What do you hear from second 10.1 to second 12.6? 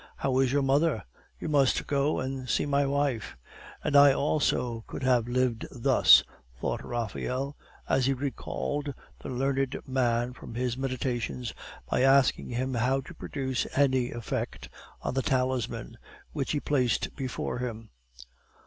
from his meditations by asking of